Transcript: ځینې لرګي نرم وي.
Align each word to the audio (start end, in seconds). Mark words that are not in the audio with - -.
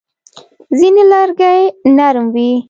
ځینې 0.77 1.03
لرګي 1.11 1.57
نرم 1.97 2.25
وي. 2.33 2.51